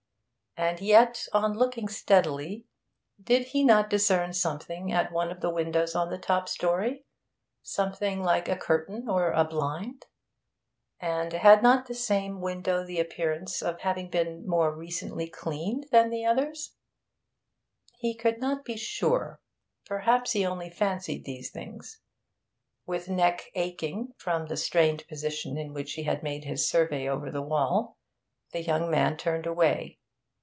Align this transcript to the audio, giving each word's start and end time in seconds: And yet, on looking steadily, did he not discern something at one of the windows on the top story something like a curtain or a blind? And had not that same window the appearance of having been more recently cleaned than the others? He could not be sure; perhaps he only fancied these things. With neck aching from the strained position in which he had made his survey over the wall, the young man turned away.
And 0.57 0.81
yet, 0.81 1.25
on 1.31 1.53
looking 1.57 1.87
steadily, 1.87 2.65
did 3.23 3.45
he 3.47 3.63
not 3.63 3.89
discern 3.89 4.33
something 4.33 4.91
at 4.91 5.09
one 5.13 5.31
of 5.31 5.39
the 5.39 5.49
windows 5.49 5.95
on 5.95 6.09
the 6.09 6.17
top 6.17 6.49
story 6.49 7.05
something 7.63 8.21
like 8.21 8.49
a 8.49 8.57
curtain 8.57 9.07
or 9.07 9.31
a 9.31 9.45
blind? 9.45 10.07
And 10.99 11.31
had 11.31 11.63
not 11.63 11.87
that 11.87 11.95
same 11.95 12.41
window 12.41 12.83
the 12.85 12.99
appearance 12.99 13.61
of 13.61 13.79
having 13.79 14.09
been 14.09 14.45
more 14.45 14.75
recently 14.75 15.29
cleaned 15.29 15.85
than 15.89 16.09
the 16.09 16.25
others? 16.25 16.75
He 17.97 18.13
could 18.13 18.39
not 18.41 18.65
be 18.65 18.75
sure; 18.75 19.39
perhaps 19.85 20.33
he 20.33 20.45
only 20.45 20.69
fancied 20.69 21.23
these 21.23 21.49
things. 21.49 22.01
With 22.85 23.07
neck 23.07 23.51
aching 23.55 24.13
from 24.17 24.47
the 24.47 24.57
strained 24.57 25.07
position 25.07 25.57
in 25.57 25.73
which 25.73 25.93
he 25.93 26.03
had 26.03 26.21
made 26.23 26.43
his 26.43 26.67
survey 26.67 27.07
over 27.07 27.31
the 27.31 27.41
wall, 27.41 27.97
the 28.51 28.61
young 28.61 28.91
man 28.91 29.15
turned 29.15 29.45
away. 29.45 29.99